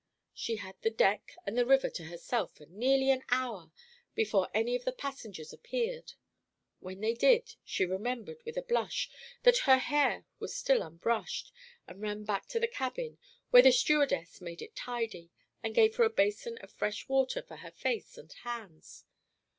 [0.33, 3.71] She had the deck and the river to herself for nearly an hour
[4.15, 6.13] before any of the passengers appeared;
[6.79, 9.11] when they did, she remembered, with a blush,
[9.43, 11.51] that her hair was still unbrushed,
[11.87, 13.19] and ran back to the cabin,
[13.51, 15.29] when the stewardess made it tidy,
[15.61, 19.05] and gave her a basin of fresh water for her face and hands.